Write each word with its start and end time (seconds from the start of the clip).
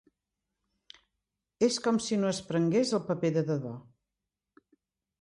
És 1.69 1.77
com 1.89 2.01
si 2.07 2.19
no 2.23 2.31
es 2.33 2.41
prengués 2.49 2.97
el 3.01 3.05
paper 3.13 3.35
de 3.39 3.47
debò. 3.55 3.79